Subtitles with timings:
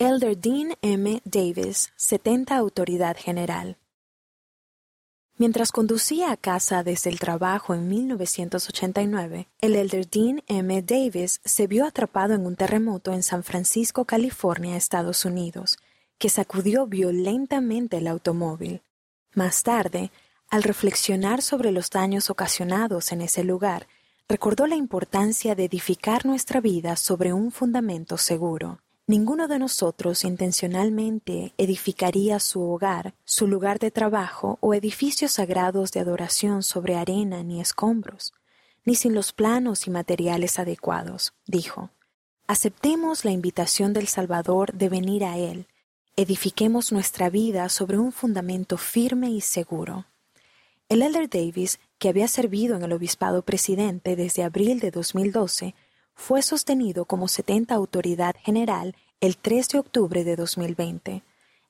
[0.00, 1.20] Elder Dean M.
[1.24, 3.78] Davis, 70 Autoridad General.
[5.38, 10.82] Mientras conducía a casa desde el trabajo en 1989, el Elder Dean M.
[10.82, 15.78] Davis se vio atrapado en un terremoto en San Francisco, California, Estados Unidos,
[16.16, 18.82] que sacudió violentamente el automóvil.
[19.34, 20.12] Más tarde,
[20.48, 23.88] al reflexionar sobre los daños ocasionados en ese lugar,
[24.28, 28.78] recordó la importancia de edificar nuestra vida sobre un fundamento seguro.
[29.08, 36.00] Ninguno de nosotros intencionalmente edificaría su hogar, su lugar de trabajo o edificios sagrados de
[36.00, 38.34] adoración sobre arena ni escombros,
[38.84, 41.88] ni sin los planos y materiales adecuados, dijo.
[42.48, 45.68] Aceptemos la invitación del Salvador de venir a Él,
[46.16, 50.04] edifiquemos nuestra vida sobre un fundamento firme y seguro.
[50.90, 55.74] El Elder Davis, que había servido en el obispado presidente desde abril de 2012,
[56.18, 61.22] fue sostenido como 70 autoridad general el 3 de octubre de 2020.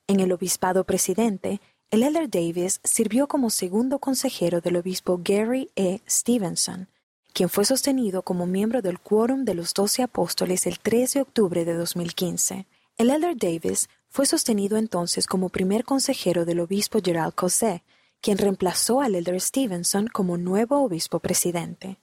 [0.07, 6.01] En el obispado presidente, el Elder Davis sirvió como segundo consejero del obispo Gary E.
[6.09, 6.89] Stevenson,
[7.31, 11.63] quien fue sostenido como miembro del Quórum de los Doce Apóstoles el 3 de octubre
[11.63, 12.65] de 2015.
[12.97, 17.83] El Elder Davis fue sostenido entonces como primer consejero del obispo Gerald Cosé,
[18.19, 21.99] quien reemplazó al Elder Stevenson como nuevo obispo presidente.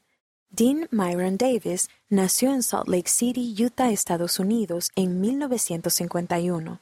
[0.58, 6.80] Dean Myron Davis nació en Salt Lake City, Utah, Estados Unidos, en 1951.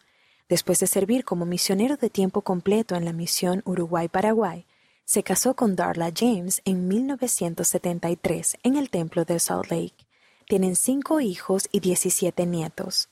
[0.49, 4.65] Después de servir como misionero de tiempo completo en la misión Uruguay-Paraguay,
[5.05, 10.07] se casó con Darla James en 1973 en el templo de Salt Lake.
[10.47, 13.09] Tienen cinco hijos y 17 nietos.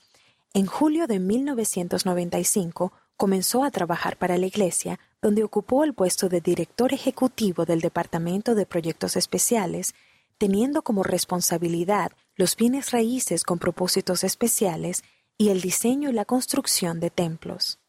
[0.53, 6.39] En julio de 1995 comenzó a trabajar para la iglesia, donde ocupó el puesto de
[6.39, 9.93] director ejecutivo del Departamento de Proyectos Especiales
[10.43, 15.01] teniendo como responsabilidad los bienes raíces con propósitos especiales
[15.37, 17.79] y el diseño y la construcción de templos.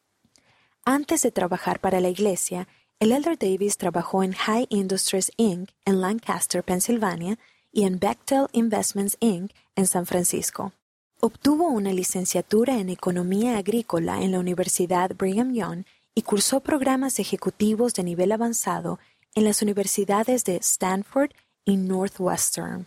[0.84, 2.68] Antes de trabajar para la iglesia,
[3.00, 5.70] el Elder Davis trabajó en High Industries Inc.
[5.84, 7.40] en Lancaster, Pensilvania,
[7.72, 9.50] y en Bechtel Investments Inc.
[9.74, 10.72] en San Francisco.
[11.18, 17.94] Obtuvo una licenciatura en Economía Agrícola en la Universidad Brigham Young y cursó programas ejecutivos
[17.94, 19.00] de nivel avanzado
[19.34, 21.32] en las universidades de Stanford
[21.66, 22.86] Northwestern.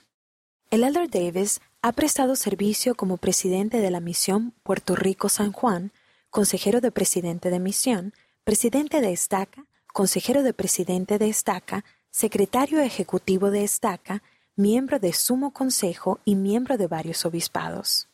[0.69, 5.91] El Elder Davis ha prestado servicio como presidente de la misión Puerto Rico-San Juan,
[6.29, 13.51] consejero de presidente de misión, presidente de Estaca, consejero de presidente de Estaca, secretario ejecutivo
[13.51, 14.21] de Estaca,
[14.55, 18.07] miembro de Sumo Consejo y miembro de varios obispados.